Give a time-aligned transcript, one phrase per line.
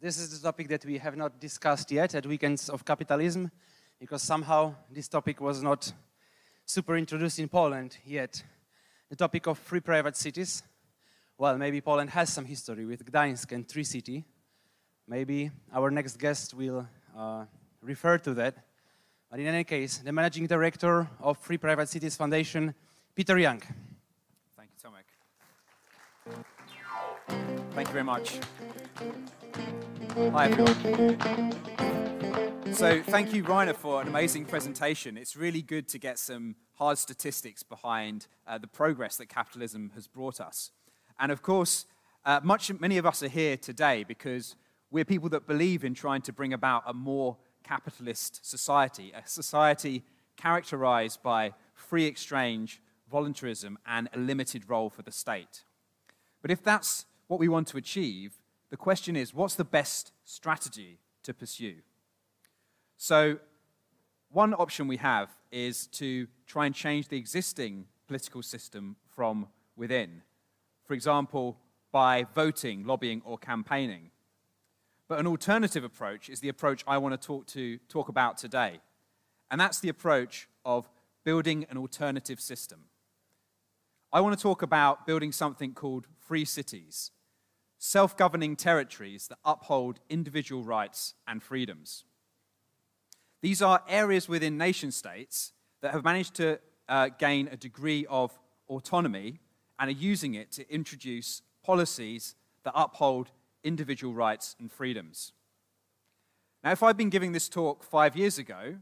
[0.00, 3.50] this is the topic that we have not discussed yet at Weekends of Capitalism,
[3.98, 5.92] because somehow this topic was not
[6.64, 8.42] super introduced in Poland yet.
[9.10, 10.62] The topic of free private cities.
[11.36, 14.24] Well, maybe Poland has some history with Gdańsk and Free City.
[15.06, 16.86] Maybe our next guest will
[17.16, 17.44] uh,
[17.82, 18.54] refer to that.
[19.30, 22.74] But in any case, the managing director of Free Private Cities Foundation,
[23.14, 23.62] Peter Young.
[24.56, 25.06] Thank you, Tomek.
[27.74, 28.40] Thank you very much.
[30.18, 30.74] Hi, everyone.
[32.74, 35.16] So, thank you, Rainer, for an amazing presentation.
[35.16, 40.08] It's really good to get some hard statistics behind uh, the progress that capitalism has
[40.08, 40.72] brought us.
[41.20, 41.86] And of course,
[42.24, 44.56] uh, much, many of us are here today because
[44.90, 50.02] we're people that believe in trying to bring about a more capitalist society, a society
[50.36, 55.62] characterized by free exchange, voluntarism, and a limited role for the state.
[56.42, 58.32] But if that's what we want to achieve,
[58.70, 61.76] the question is what's the best strategy to pursue?
[62.96, 63.38] So,
[64.30, 70.22] one option we have is to try and change the existing political system from within.
[70.84, 71.56] For example,
[71.92, 74.10] by voting, lobbying, or campaigning.
[75.08, 78.80] But an alternative approach is the approach I want to talk, to, talk about today.
[79.50, 80.90] And that's the approach of
[81.24, 82.84] building an alternative system.
[84.12, 87.10] I want to talk about building something called free cities,
[87.78, 92.04] self governing territories that uphold individual rights and freedoms.
[93.40, 98.36] These are areas within nation states that have managed to uh, gain a degree of
[98.68, 99.40] autonomy
[99.78, 103.30] and are using it to introduce policies that uphold
[103.62, 105.32] individual rights and freedoms.
[106.64, 108.76] Now, if I'd been giving this talk five years ago,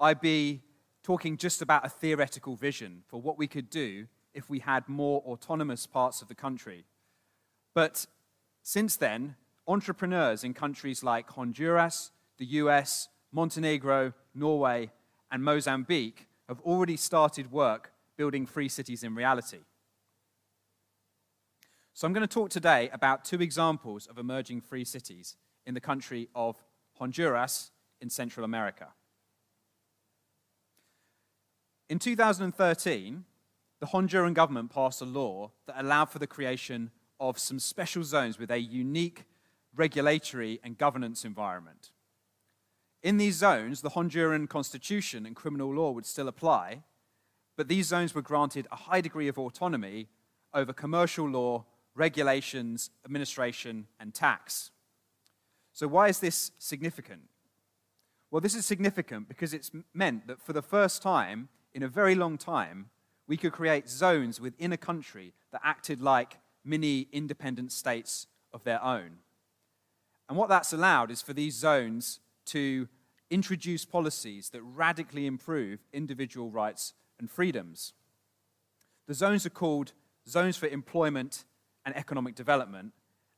[0.00, 0.62] I'd be
[1.04, 5.20] talking just about a theoretical vision for what we could do if we had more
[5.20, 6.84] autonomous parts of the country.
[7.74, 8.06] But
[8.64, 9.36] since then,
[9.68, 14.90] entrepreneurs in countries like Honduras, the US, Montenegro, Norway,
[15.30, 19.58] and Mozambique have already started work building free cities in reality.
[21.92, 25.36] So I'm going to talk today about two examples of emerging free cities
[25.66, 26.56] in the country of
[26.98, 27.70] Honduras
[28.00, 28.88] in Central America.
[31.90, 33.24] In 2013,
[33.80, 36.90] the Honduran government passed a law that allowed for the creation
[37.28, 39.24] of some special zones with a unique
[39.74, 41.90] regulatory and governance environment.
[43.02, 46.84] In these zones, the Honduran constitution and criminal law would still apply,
[47.56, 50.08] but these zones were granted a high degree of autonomy
[50.52, 51.64] over commercial law
[51.94, 54.70] regulations, administration, and tax.
[55.72, 57.22] So, why is this significant?
[58.30, 62.14] Well, this is significant because it's meant that for the first time in a very
[62.14, 62.90] long time,
[63.26, 68.82] we could create zones within a country that acted like mini independent states of their
[68.82, 69.18] own.
[70.28, 72.88] And what that's allowed is for these zones to
[73.30, 77.92] introduce policies that radically improve individual rights and freedoms.
[79.06, 79.92] The zones are called
[80.28, 81.44] zones for employment
[81.84, 82.92] and economic development.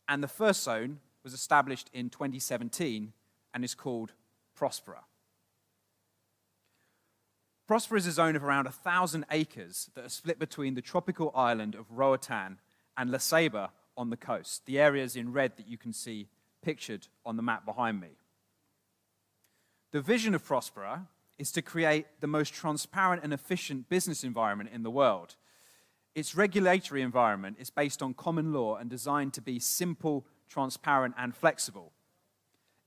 [0.08, 3.12] And the first zone was established in 2017
[3.52, 4.12] and is called
[4.58, 5.00] Prospera.
[7.68, 11.74] Prospera is a zone of around 1,000 acres that are split between the tropical island
[11.74, 12.58] of Roatan
[12.96, 16.28] and La Ceiba on the coast, the areas in red that you can see
[16.62, 18.18] pictured on the map behind me.
[19.92, 21.06] The vision of Prospera
[21.38, 25.36] is to create the most transparent and efficient business environment in the world
[26.16, 31.36] its regulatory environment is based on common law and designed to be simple, transparent, and
[31.36, 31.92] flexible.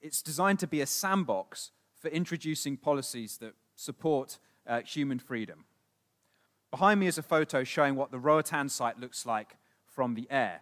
[0.01, 1.69] It's designed to be a sandbox
[2.01, 5.65] for introducing policies that support uh, human freedom.
[6.71, 9.57] Behind me is a photo showing what the Roatan site looks like
[9.99, 10.61] from the air.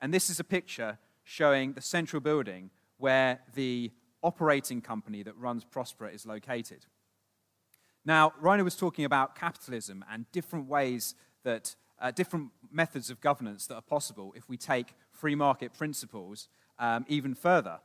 [0.00, 3.90] And this is a picture showing the central building where the
[4.22, 6.86] operating company that runs Prospera is located.
[8.06, 13.66] Now, Rainer was talking about capitalism and different ways that uh, different methods of governance
[13.66, 17.78] that are possible if we take free market principles um, even further.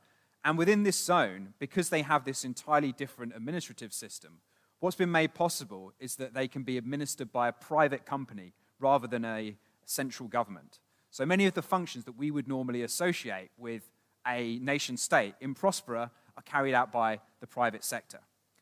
[0.46, 4.40] And within this zone, because they have this entirely different administrative system,
[4.80, 9.08] what's been made possible is that they can be administered by a private company rather
[9.08, 9.58] than a
[9.88, 10.80] central government.
[11.10, 13.90] So many of the functions that we would normally associate with
[14.28, 18.20] a nation state in Prospera are carried out by the private sector.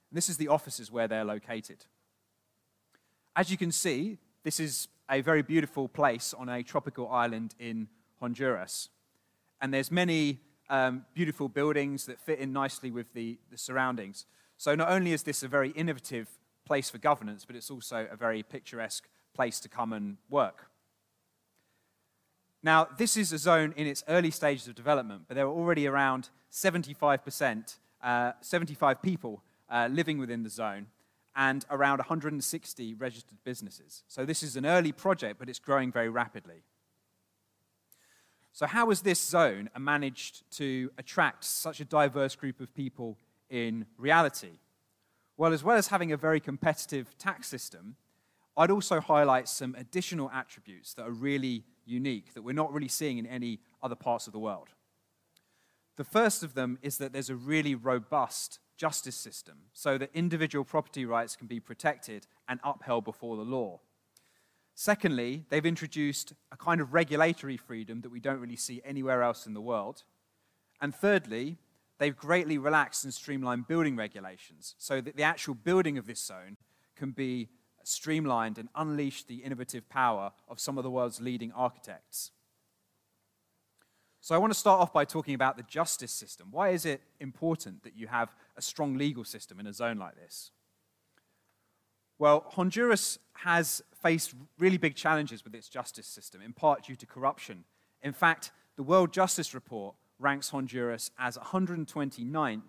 [0.09, 1.85] And this is the offices where they're located.
[3.35, 7.87] As you can see, this is a very beautiful place on a tropical island in
[8.21, 8.89] Honduras.
[9.59, 10.39] And there's many
[10.69, 14.25] um, beautiful buildings that fit in nicely with the, the surroundings.
[14.57, 16.29] So not only is this a very innovative
[16.65, 20.69] place for governance, but it's also a very picturesque place to come and work.
[22.65, 25.85] Now, this is a zone in its early stages of development, but there are already
[25.85, 30.87] around 75%, uh, 75 people uh, living within the zone
[31.35, 34.03] and around 160 registered businesses.
[34.07, 36.63] So this is an early project, but it's growing very rapidly.
[38.51, 43.85] So, how has this zone managed to attract such a diverse group of people in
[43.95, 44.57] reality?
[45.37, 47.95] Well, as well as having a very competitive tax system,
[48.57, 53.17] I'd also highlight some additional attributes that are really unique, that we're not really seeing
[53.17, 54.69] in any other parts of the world.
[55.97, 60.65] The first of them is that there's a really robust justice system so that individual
[60.65, 63.79] property rights can be protected and upheld before the law.
[64.73, 69.47] Secondly, they've introduced a kind of regulatory freedom that we don't really see anywhere else
[69.47, 70.03] in the world.
[70.81, 71.57] And thirdly,
[71.97, 76.57] they've greatly relaxed and streamlined building regulations so that the actual building of this zone
[76.97, 77.47] can be
[77.87, 82.31] streamlined and unleashed the innovative power of some of the world's leading architects.
[84.21, 86.47] So, I want to start off by talking about the justice system.
[86.49, 90.15] Why is it important that you have a strong legal system in a zone like
[90.15, 90.51] this?
[92.17, 97.05] Well, Honduras has faced really big challenges with its justice system, in part due to
[97.05, 97.65] corruption.
[98.01, 102.61] In fact, the World Justice Report ranks Honduras as 129th,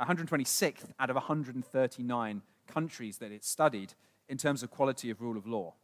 [0.00, 3.94] 126th out of 139 countries that it studied
[4.28, 5.74] in terms of quality of rule of law.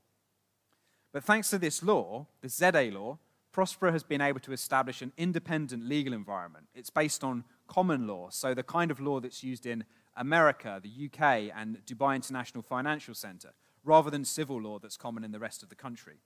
[1.12, 3.18] But thanks to this law, the ZEDE law,
[3.52, 6.68] Prospera has been able to establish an independent legal environment.
[6.74, 9.84] It's based on common law, so the kind of law that's used in
[10.16, 13.50] America, the UK, and Dubai International Financial Center,
[13.84, 16.20] rather than civil law that's common in the rest of the country.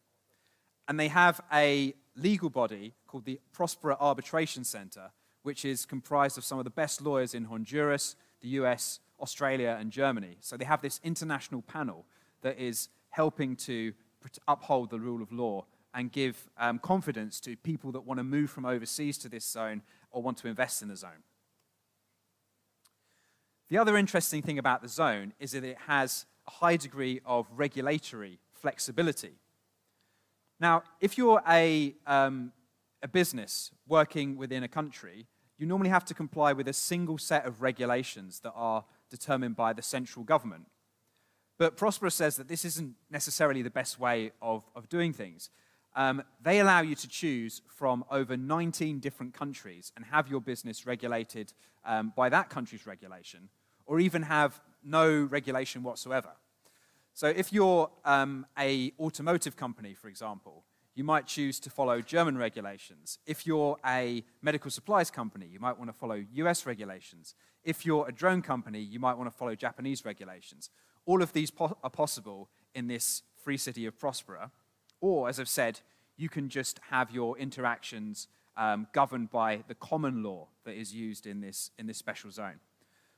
[0.86, 5.10] And they have a legal body called the Prospera Arbitration Center,
[5.42, 9.90] which is comprised of some of the best lawyers in Honduras, the US, Australia, and
[9.90, 10.36] Germany.
[10.40, 12.04] So they have this international panel
[12.42, 13.92] that is helping to
[14.46, 15.64] uphold the rule of law
[15.94, 19.82] and give um, confidence to people that want to move from overseas to this zone
[20.10, 21.22] or want to invest in the zone.
[23.68, 27.46] The other interesting thing about the zone is that it has a high degree of
[27.56, 29.32] regulatory flexibility.
[30.60, 32.52] Now, if you're a, um,
[33.02, 35.26] a business working within a country,
[35.58, 38.84] you normally have to comply with a single set of regulations that are
[39.16, 40.66] determined by the central government.
[41.58, 45.50] But Prospera says that this isn't necessarily the best way of, of doing things.
[45.94, 50.86] Um, they allow you to choose from over 19 different countries and have your business
[50.86, 51.54] regulated
[51.86, 53.48] um, by that country's regulation,
[53.86, 56.32] or even have no regulation whatsoever.
[57.14, 60.64] So if you're um, a automotive company, for example,
[60.96, 63.18] you might choose to follow German regulations.
[63.26, 67.34] If you're a medical supplies company, you might want to follow US regulations.
[67.62, 70.70] If you're a drone company, you might want to follow Japanese regulations.
[71.04, 74.50] All of these po- are possible in this free city of Prospera.
[75.02, 75.80] Or, as I've said,
[76.16, 81.26] you can just have your interactions um, governed by the common law that is used
[81.26, 82.58] in this, in this special zone.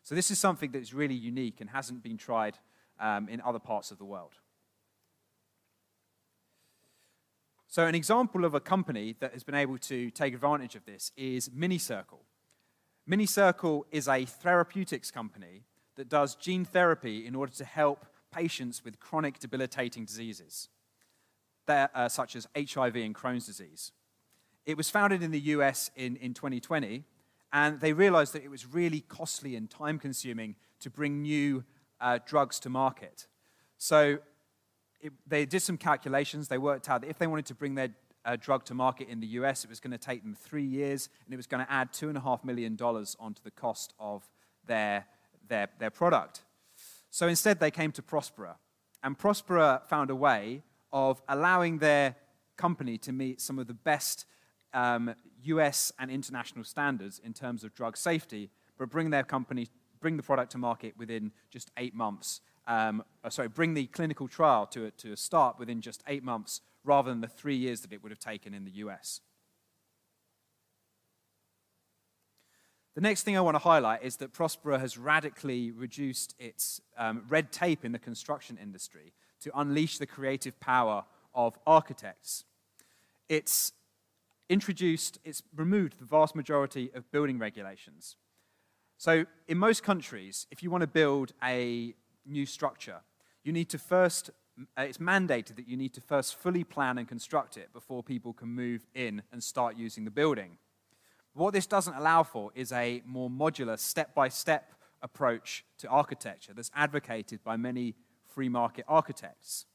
[0.03, 2.59] So, this is something that's really unique and hasn't been tried
[2.99, 4.33] um, in other parts of the world.
[7.71, 11.13] So, an example of a company that has been able to take advantage of this
[11.19, 12.21] is MiniCircle.
[13.07, 15.65] MiniCircle is a therapeutics company
[15.97, 20.71] that does gene therapy in order to help patients with chronic debilitating diseases
[21.69, 23.93] uh, such as HIV and Crohn's disease.
[24.65, 27.05] It was founded in the US in, in 2020,
[27.53, 31.65] and they realized that it was really costly and time consuming to bring new
[32.01, 33.27] uh, drugs to market.
[33.77, 34.21] So
[35.01, 36.49] it, they did some calculations.
[36.49, 37.91] They worked out that if they wanted to bring their
[38.25, 41.09] uh, drug to market in the US, it was going to take them three years,
[41.25, 44.29] and it was going to add $2.5 million onto the cost of
[44.67, 45.07] their,
[45.49, 46.43] their, their product.
[47.11, 48.57] So instead, they came to Prospera.
[49.03, 50.63] And Prospera found a way
[50.93, 52.17] of allowing their
[52.57, 54.27] company to meet some of the best
[54.75, 55.15] um,
[55.45, 59.69] US and international standards in terms of drug safety, but bring their company,
[60.01, 62.41] bring the product to market within just eight months.
[62.69, 66.23] Um, uh, sorry, bring the clinical trial to a, to a start within just eight
[66.23, 69.21] months rather than the three years that it would have taken in the US.
[72.95, 77.23] The next thing I want to highlight is that Prospera has radically reduced its um,
[77.29, 82.45] red tape in the construction industry to unleash the creative power of architects.
[83.29, 83.73] It's
[84.49, 88.17] introduced, it's removed the vast majority of building regulations.
[88.97, 91.95] So, in most countries, if you want to build a
[92.29, 93.01] new structure,
[93.43, 94.31] you need to first,
[94.77, 98.33] uh, it's mandated that you need to first fully plan and construct it before people
[98.33, 100.59] can move in and start using the building.
[101.35, 106.53] What this doesn't allow for is a more modular, step by step approach to architecture
[106.53, 107.95] that's advocated by many
[108.27, 109.67] free market architects.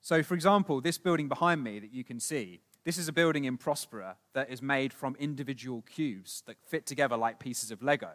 [0.00, 3.44] So, for example, this building behind me that you can see, this is a building
[3.44, 8.10] in Prospera that is made from individual cubes that fit together like pieces of Lego.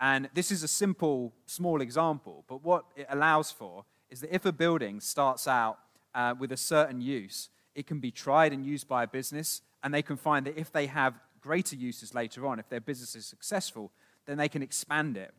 [0.00, 4.46] And this is a simple, small example, but what it allows for is that if
[4.46, 5.78] a building starts out
[6.14, 9.92] uh, with a certain use, it can be tried and used by a business, and
[9.92, 13.26] they can find that if they have greater uses later on, if their business is
[13.26, 13.92] successful,
[14.26, 15.32] then they can expand it.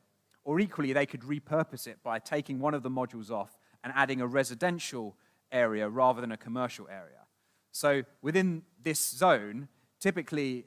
[0.44, 4.22] Or equally, they could repurpose it by taking one of the modules off and adding
[4.22, 5.16] a residential
[5.52, 7.26] area rather than a commercial area.
[7.72, 9.68] So within this zone,
[10.00, 10.66] typically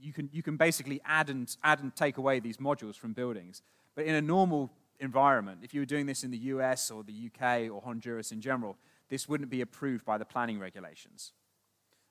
[0.00, 3.62] you can, you can basically add and, add and take away these modules from buildings.
[3.94, 4.70] But in a normal
[5.00, 8.40] environment, if you were doing this in the US or the UK or Honduras in
[8.40, 8.76] general,
[9.08, 11.32] this wouldn't be approved by the planning regulations.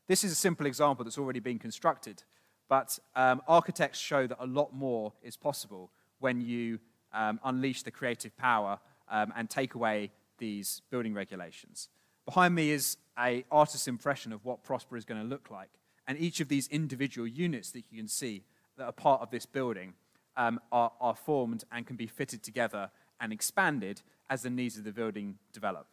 [0.07, 2.23] This is a simple example that's already been constructed,
[2.67, 6.79] but um, architects show that a lot more is possible when you
[7.13, 11.89] um, unleash the creative power um, and take away these building regulations.
[12.25, 15.69] Behind me is a artist's impression of what Prospera is going to look like.
[16.11, 18.43] And each of these individual units that you can see
[18.77, 19.93] that are part of this building
[20.35, 22.91] um, are, are formed and can be fitted together
[23.21, 25.87] and expanded as the needs of the building develop.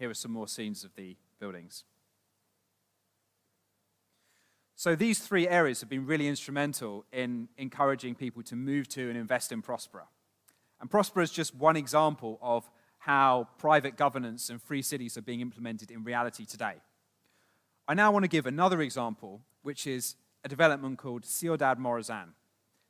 [0.00, 1.84] Here are some more scenes of the buildings.
[4.74, 9.16] So these three areas have been really instrumental in encouraging people to move to and
[9.16, 10.08] invest in Prospera.
[10.80, 12.68] And Prospera is just one example of
[13.04, 16.74] how private governance and free cities are being implemented in reality today.
[17.88, 22.28] I now want to give another example, which is a development called Ciudad Morazan.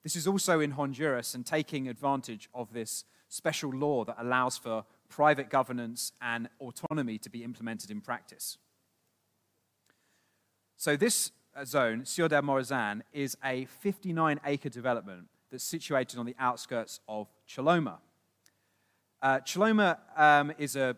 [0.02, 4.84] This is also in Honduras and taking advantage of this special law that allows for
[5.08, 8.58] private governance and autonomy to be implemented in practice.
[10.76, 16.36] So, this uh, zone, Ciudad Morazan, is a 59 acre development that's situated on the
[16.38, 17.96] outskirts of Choloma.
[19.22, 19.38] Uh,
[20.16, 20.96] um, is an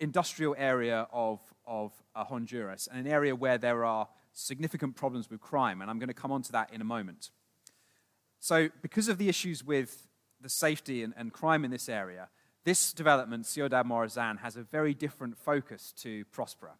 [0.00, 5.42] industrial area of, of uh, Honduras and an area where there are significant problems with
[5.42, 7.30] crime, and I'm going to come on to that in a moment.
[8.40, 10.08] So, because of the issues with
[10.40, 12.28] the safety and, and crime in this area,
[12.64, 16.72] this development, Ciudad Morazan, has a very different focus to Prospera.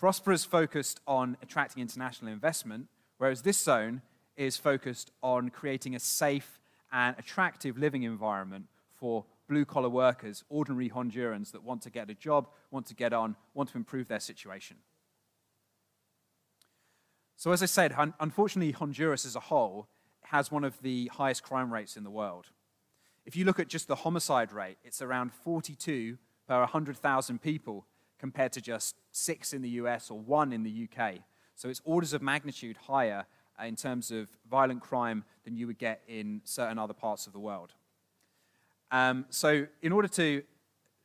[0.00, 4.02] Prospera is focused on attracting international investment, whereas this zone
[4.36, 6.60] is focused on creating a safe
[6.92, 12.14] and attractive living environment for blue collar workers, ordinary Hondurans that want to get a
[12.14, 14.76] job, want to get on, want to improve their situation.
[17.36, 19.88] So, as I said, unfortunately, Honduras as a whole
[20.22, 22.46] has one of the highest crime rates in the world.
[23.26, 26.16] If you look at just the homicide rate, it's around 42
[26.48, 27.86] per 100,000 people
[28.18, 31.16] compared to just six in the US or one in the UK.
[31.54, 33.26] So it's orders of magnitude higher
[33.62, 37.38] in terms of violent crime than you would get in certain other parts of the
[37.38, 37.72] world.
[38.90, 40.42] Um, so, in order to,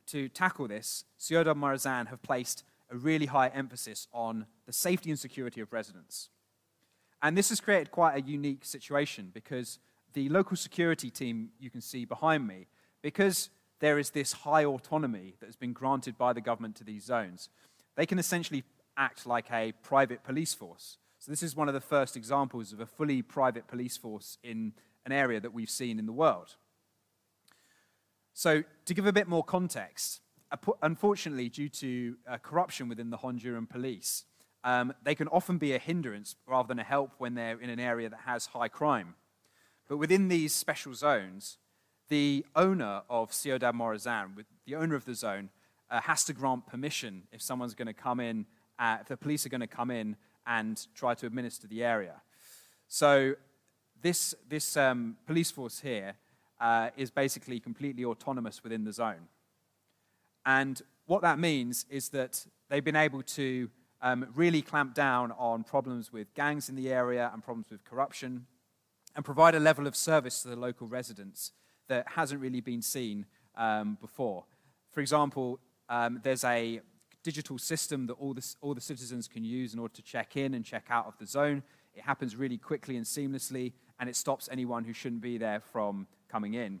[0.08, 5.18] to tackle this, Ciudad Morazan have placed a really high emphasis on the safety and
[5.18, 6.28] security of residents.
[7.22, 9.78] And this has created quite a unique situation because
[10.12, 12.66] the local security team you can see behind me,
[13.00, 13.48] because
[13.80, 17.48] there is this high autonomy that has been granted by the government to these zones,
[17.96, 18.64] they can essentially
[18.96, 20.98] act like a private police force.
[21.18, 24.72] So, this is one of the first examples of a fully private police force in
[25.06, 26.56] an area that we've seen in the world.
[28.34, 30.20] So, to give a bit more context,
[30.82, 34.24] unfortunately, due to uh, corruption within the Honduran police,
[34.64, 37.80] um, they can often be a hindrance rather than a help when they're in an
[37.80, 39.14] area that has high crime.
[39.88, 41.58] But within these special zones,
[42.08, 45.50] the owner of Ciudad Morazan, the owner of the zone,
[45.90, 48.46] uh, has to grant permission if someone's going to come in,
[48.78, 52.22] uh, if the police are going to come in and try to administer the area.
[52.88, 53.34] So
[54.00, 56.14] this, this um, police force here
[56.62, 59.26] uh, is basically completely autonomous within the zone.
[60.46, 63.68] And what that means is that they've been able to
[64.00, 68.46] um, really clamp down on problems with gangs in the area and problems with corruption
[69.14, 71.52] and provide a level of service to the local residents
[71.88, 73.26] that hasn't really been seen
[73.56, 74.44] um, before.
[74.90, 76.80] For example, um, there's a
[77.24, 80.54] digital system that all the, all the citizens can use in order to check in
[80.54, 81.62] and check out of the zone.
[81.94, 86.06] It happens really quickly and seamlessly, and it stops anyone who shouldn't be there from
[86.32, 86.80] coming in.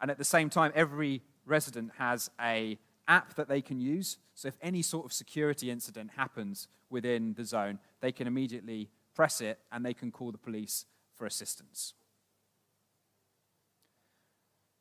[0.00, 4.18] And at the same time, every resident has a app that they can use.
[4.34, 9.40] So if any sort of security incident happens within the zone, they can immediately press
[9.40, 10.84] it and they can call the police
[11.16, 11.94] for assistance.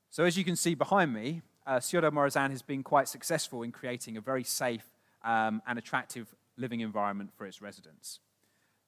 [0.09, 3.71] So as you can see behind me, uh, Ciudad Morazan has been quite successful in
[3.71, 4.85] creating a very safe
[5.23, 8.19] um, and attractive living environment for its residents.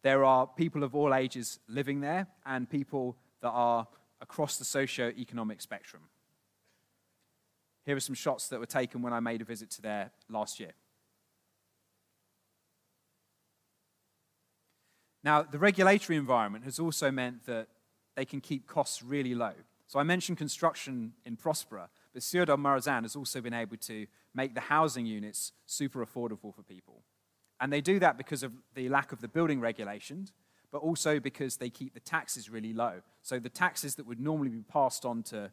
[0.02, 3.88] There are people of all ages living there and people that are
[4.24, 6.04] across the socio-economic spectrum.
[7.86, 10.60] Here are some shots that were taken when I made a visit to there last
[10.60, 10.72] year.
[15.24, 17.68] Now, the regulatory environment has also meant that
[18.16, 19.54] they can keep costs really low.
[19.88, 24.56] So I mentioned construction in Prospera, but Ciudad Morazan has also been able to make
[24.56, 27.04] the housing units super affordable for people.
[27.60, 30.32] And they do that because of the lack of the building regulations,
[30.74, 32.94] but also because they keep the taxes really low.
[33.22, 35.52] So the taxes that would normally be passed on to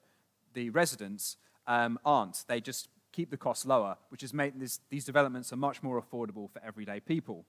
[0.54, 1.36] the residents
[1.66, 2.44] um, aren't.
[2.48, 6.00] They just keep the costs lower, which has made this, these developments are much more
[6.00, 7.44] affordable for everyday people.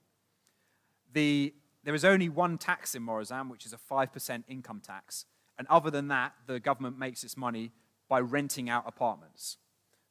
[1.13, 5.25] The there is only one tax in Morazan, which is a 5% income tax.
[5.57, 7.71] And other than that, the government makes its money
[8.07, 9.57] by renting out apartments.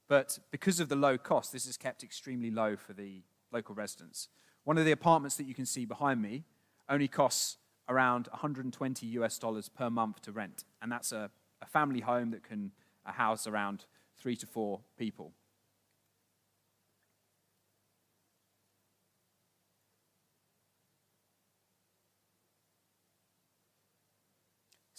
[0.09, 4.29] But because of the low cost, this is kept extremely low for the local residents.
[4.65, 6.43] One of the apartments that you can see behind me
[6.91, 7.57] only costs
[7.89, 10.65] around 120 US dollars per month to rent.
[10.83, 11.31] And that's a,
[11.63, 12.73] a family home that can
[13.07, 13.87] uh, house around
[14.19, 15.33] three to four people.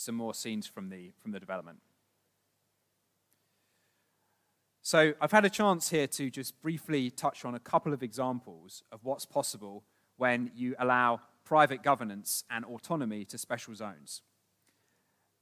[0.02, 1.78] some more scenes from the, from the development.
[4.82, 8.84] So I've had a chance here to just briefly touch on a couple of examples
[8.92, 9.84] of what's possible
[10.18, 11.22] when you allow
[11.52, 14.22] private governance and autonomy to special zones.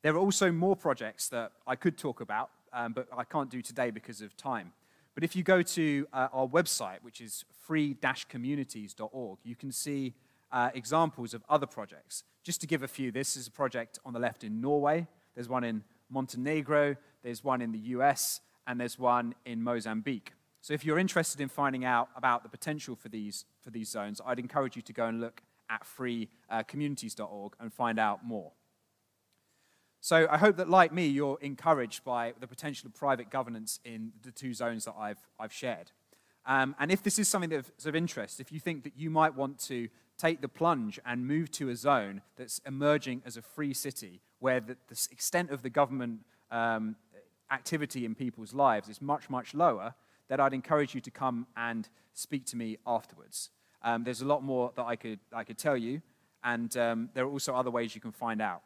[0.01, 3.61] There are also more projects that I could talk about, um, but I can't do
[3.61, 4.73] today because of time.
[5.13, 10.15] But if you go to uh, our website, which is free-communities.org, you can see
[10.51, 12.23] uh, examples of other projects.
[12.43, 15.47] Just to give a few, this is a project on the left in Norway, there's
[15.47, 20.31] one in Montenegro, there's one in the US, and there's one in Mozambique.
[20.61, 24.19] So if you're interested in finding out about the potential for these, for these zones,
[24.25, 28.51] I'd encourage you to go and look at freecommunities.org and find out more.
[30.01, 34.13] So I hope that, like me, you're encouraged by the potential of private governance in
[34.23, 35.91] the two zones that I've, I've shared.
[36.45, 39.35] Um, and if this is something that's of interest, if you think that you might
[39.35, 43.73] want to take the plunge and move to a zone that's emerging as a free
[43.73, 46.95] city where the, the extent of the government um,
[47.51, 49.93] activity in people's lives is much, much lower,
[50.29, 53.49] then I'd encourage you to come and speak to me afterwards.
[53.81, 56.01] Um, there's a lot more that I could, I could tell you,
[56.43, 58.61] and um, there are also other ways you can find out.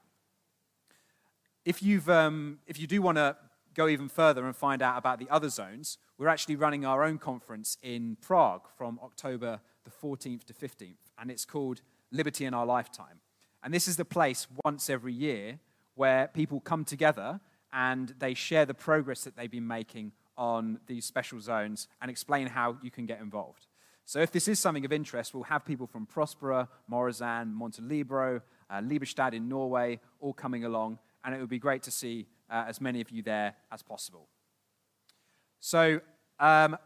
[1.65, 3.38] If, you've, um, if you do want to
[3.73, 7.17] go even further and find out about the other zones, we're actually running our own
[7.17, 12.65] conference in Prague from October the 14th to 15th, and it's called Liberty in Our
[12.65, 13.19] Lifetime.
[13.63, 15.60] And this is the place once every year
[15.95, 17.39] where people come together
[17.71, 22.47] and they share the progress that they've been making on these special zones and explain
[22.47, 23.67] how you can get involved.
[24.06, 29.30] So if this is something of interest, we'll have people from Prospera, Morazan, Montelibero, uh,
[29.34, 33.02] in Norway all coming along, and it would be great to see uh, as many
[33.02, 34.28] of you there as possible.
[35.60, 36.02] So
[36.39, 36.78] um,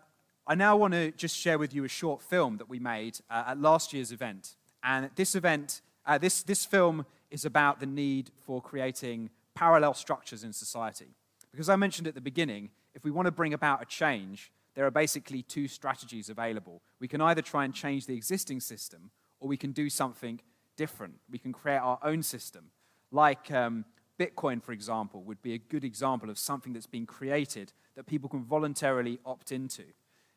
[0.46, 3.46] I now want to just share with you a short film that we made uh,
[3.48, 4.56] at last year's event.
[4.84, 10.44] And this event, uh, this, this film is about the need for creating parallel structures
[10.44, 11.16] in society.
[11.52, 14.86] Because I mentioned at the beginning, if we want to bring about a change, there
[14.86, 16.84] are basically two strategies available.
[17.00, 19.10] We can either try and change the existing system,
[19.40, 20.40] or we can do something
[20.76, 21.16] different.
[21.32, 22.66] We can create our own system.
[23.10, 23.86] Like um,
[24.20, 28.30] Bitcoin, for example, would be a good example of something that's been created that people
[28.30, 29.82] can voluntarily opt into.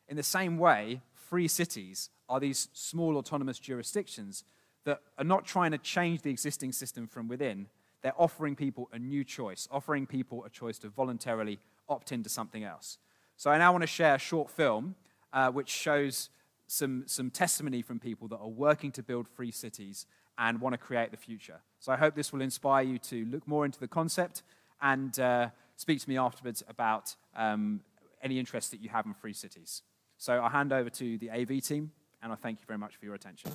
[0.09, 4.43] In the same way, free cities are these small autonomous jurisdictions
[4.85, 7.67] that are not trying to change the existing system from within.
[8.01, 12.63] They're offering people a new choice, offering people a choice to voluntarily opt into something
[12.63, 12.97] else.
[13.41, 14.93] So I now want to share a short film
[15.33, 16.29] uh, which shows
[16.67, 20.05] some, some testimony from people that are working to build free cities
[20.37, 21.59] and want to create the future.
[21.79, 24.43] So I hope this will inspire you to look more into the concept
[24.79, 27.81] and uh, speak to me afterwards about um,
[28.21, 29.81] any interest that you have in free cities.
[30.19, 33.05] So I'll hand over to the AV team, and I thank you very much for
[33.05, 33.49] your attention.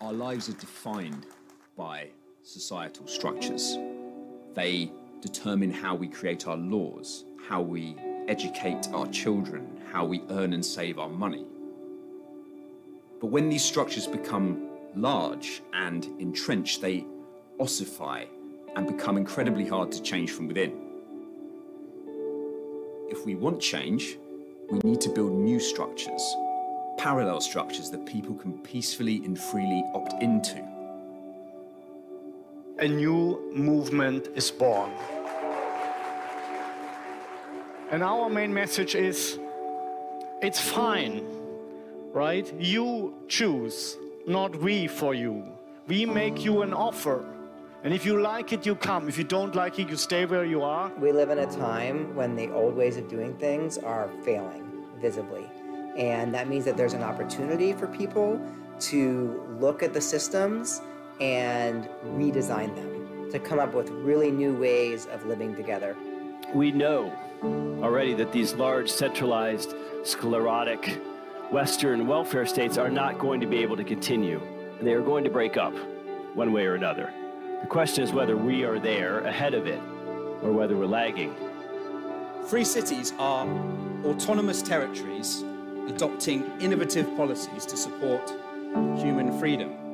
[0.00, 1.26] Our lives are defined
[1.76, 2.10] by
[2.44, 3.76] societal structures.
[4.54, 7.96] They determine how we create our laws, how we
[8.28, 11.44] educate our children, how we earn and save our money.
[13.20, 17.04] But when these structures become large and entrenched, they
[17.58, 18.24] ossify
[18.76, 20.90] and become incredibly hard to change from within
[23.10, 24.16] if we want change,
[24.70, 26.22] we need to build new structures,
[26.96, 30.64] parallel structures that people can peacefully and freely opt into.
[32.80, 34.90] A new movement is born.
[37.90, 39.38] And our main message is
[40.40, 41.22] it's fine,
[42.10, 42.50] right?
[42.58, 45.44] You choose, not we for you.
[45.88, 47.22] We make you an offer.
[47.84, 49.08] And if you like it, you come.
[49.08, 50.90] If you don't like it, you stay where you are.
[50.98, 54.64] We live in a time when the old ways of doing things are failing
[54.98, 55.44] visibly.
[55.98, 58.40] And that means that there's an opportunity for people
[58.88, 60.80] to look at the systems
[61.20, 65.96] and redesign them, to come up with really new ways of living together.
[66.54, 67.12] We know
[67.82, 71.00] already that these large, centralized, sclerotic
[71.50, 74.40] Western welfare states are not going to be able to continue.
[74.80, 75.74] They are going to break up
[76.34, 77.12] one way or another.
[77.60, 79.80] The question is whether we are there ahead of it
[80.42, 81.34] or whether we're lagging.
[82.46, 83.46] Free cities are
[84.04, 85.44] autonomous territories
[85.88, 88.30] adopting innovative policies to support
[88.96, 89.89] human freedom.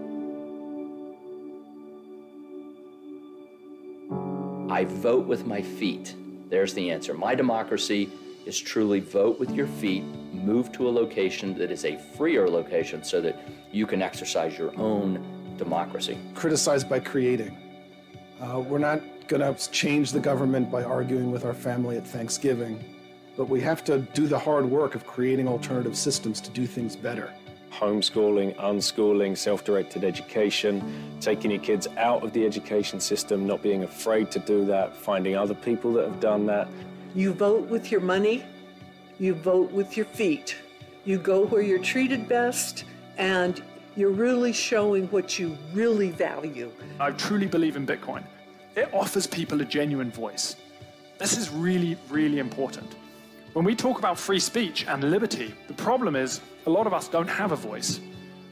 [4.76, 6.14] I vote with my feet.
[6.50, 7.14] There's the answer.
[7.14, 8.10] My democracy
[8.44, 13.02] is truly vote with your feet, move to a location that is a freer location
[13.02, 13.40] so that
[13.72, 16.18] you can exercise your own democracy.
[16.34, 17.56] Criticized by creating.
[18.38, 22.78] Uh, we're not going to change the government by arguing with our family at Thanksgiving,
[23.34, 26.96] but we have to do the hard work of creating alternative systems to do things
[26.96, 27.32] better.
[27.78, 30.82] Homeschooling, unschooling, self directed education,
[31.20, 35.36] taking your kids out of the education system, not being afraid to do that, finding
[35.36, 36.68] other people that have done that.
[37.14, 38.44] You vote with your money,
[39.18, 40.56] you vote with your feet.
[41.04, 42.84] You go where you're treated best,
[43.16, 43.62] and
[43.94, 46.70] you're really showing what you really value.
[46.98, 48.24] I truly believe in Bitcoin.
[48.74, 50.56] It offers people a genuine voice.
[51.18, 52.94] This is really, really important.
[53.56, 57.08] When we talk about free speech and liberty, the problem is a lot of us
[57.08, 58.00] don't have a voice.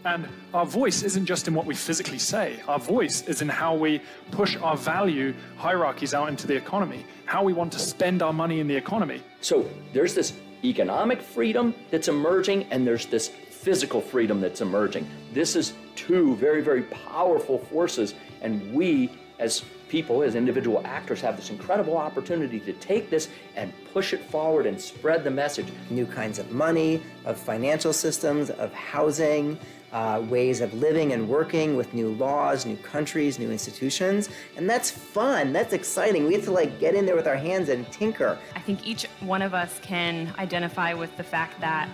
[0.07, 3.75] And our voice isn't just in what we physically say, our voice is in how
[3.75, 8.33] we push our value hierarchies out into the economy, how we want to spend our
[8.33, 9.23] money in the economy.
[9.43, 10.33] So there's this
[10.64, 15.07] economic freedom that's emerging, and there's this physical freedom that's emerging.
[15.35, 19.62] This is two very, very powerful forces, and we as
[19.94, 24.66] people, as individual actors, have this incredible opportunity to take this and push it forward
[24.66, 25.68] and spread the message.
[25.88, 29.57] New kinds of money, of financial systems, of housing,
[29.92, 34.30] uh, ways of living and working with new laws, new countries, new institutions.
[34.57, 35.52] And that's fun.
[35.52, 36.26] That's exciting.
[36.26, 38.37] We have to like get in there with our hands and tinker.
[38.57, 41.88] I think each one of us can identify with the fact that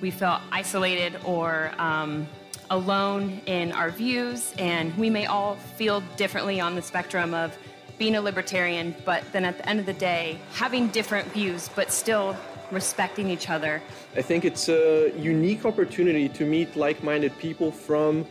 [0.00, 2.26] we felt isolated or um,
[2.70, 7.56] alone in our views, and we may all feel differently on the spectrum of
[7.98, 11.92] being a libertarian, but then at the end of the day, having different views, but
[11.92, 12.36] still
[12.70, 13.82] respecting each other.
[14.16, 18.26] I think it's a unique opportunity to meet like minded people from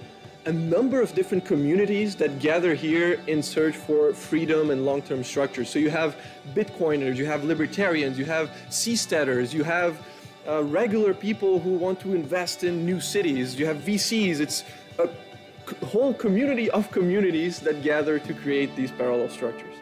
[0.46, 5.24] a number of different communities that gather here in search for freedom and long term
[5.24, 5.70] structures.
[5.70, 6.18] So you have
[6.54, 9.98] Bitcoiners, you have libertarians, you have seasteaders, you have
[10.48, 13.58] uh, regular people who want to invest in new cities.
[13.58, 14.40] You have VCs.
[14.40, 14.64] It's
[15.00, 15.10] a
[15.86, 19.76] whole community of communities that gather to create these parallel structures.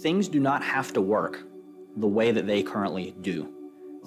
[0.00, 1.46] Things do not have to work
[1.96, 3.50] the way that they currently do.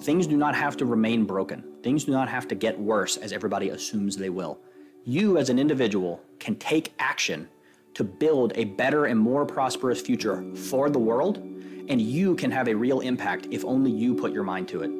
[0.00, 1.64] Things do not have to remain broken.
[1.82, 4.60] Things do not have to get worse as everybody assumes they will.
[5.04, 7.48] You, as an individual, can take action
[7.98, 11.38] to build a better and more prosperous future for the world,
[11.88, 14.97] and you can have a real impact if only you put your mind to it.